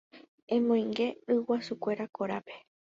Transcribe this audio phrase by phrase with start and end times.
[0.55, 2.55] Emoinge ryguasukuéra korápe.